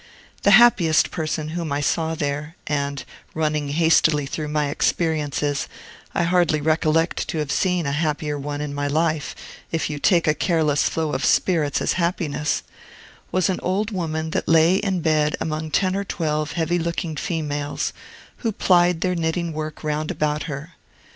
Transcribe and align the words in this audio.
The 0.41 0.49
happiest 0.57 1.11
person 1.11 1.49
whom 1.49 1.71
I 1.71 1.79
saw 1.79 2.15
there 2.15 2.55
(and, 2.65 3.03
running 3.35 3.69
hastily 3.69 4.25
through 4.25 4.47
my 4.47 4.69
experiences, 4.69 5.67
I 6.15 6.23
hardly 6.23 6.59
recollect 6.59 7.27
to 7.27 7.37
have 7.37 7.51
seen 7.51 7.85
a 7.85 7.91
happier 7.91 8.35
one 8.39 8.61
in 8.61 8.73
my 8.73 8.87
life, 8.87 9.35
if 9.71 9.91
you 9.91 9.99
take 9.99 10.25
a 10.25 10.33
careless 10.33 10.89
flow 10.89 11.13
of 11.13 11.23
spirits 11.23 11.83
as 11.83 11.93
happiness) 12.01 12.63
was 13.31 13.47
an 13.47 13.59
old 13.61 13.91
woman 13.91 14.31
that 14.31 14.47
lay 14.47 14.77
in 14.77 15.01
bed 15.01 15.35
among 15.39 15.69
ten 15.69 15.95
or 15.95 16.03
twelve 16.03 16.53
heavy 16.53 16.79
looking 16.79 17.15
females, 17.15 17.93
who 18.37 18.51
plied 18.51 19.01
their 19.01 19.13
knitting 19.13 19.53
work 19.53 19.83
round 19.83 20.09
about 20.09 20.45
her. 20.45 20.73